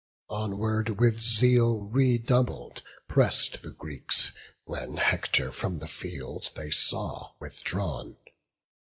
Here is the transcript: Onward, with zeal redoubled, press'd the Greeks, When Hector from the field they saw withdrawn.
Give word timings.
Onward, 0.31 0.99
with 0.99 1.19
zeal 1.19 1.81
redoubled, 1.81 2.81
press'd 3.07 3.61
the 3.61 3.69
Greeks, 3.69 4.31
When 4.63 4.97
Hector 4.97 5.51
from 5.51 5.77
the 5.77 5.87
field 5.87 6.49
they 6.55 6.71
saw 6.71 7.33
withdrawn. 7.39 8.17